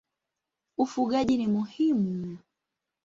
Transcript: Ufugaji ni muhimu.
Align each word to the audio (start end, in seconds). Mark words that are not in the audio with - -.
Ufugaji 0.77 1.37
ni 1.37 1.47
muhimu. 1.47 2.37